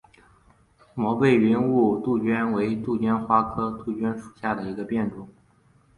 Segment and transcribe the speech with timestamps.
[0.95, 5.29] 毛背云雾杜鹃为杜鹃花科杜鹃属下的一个变种。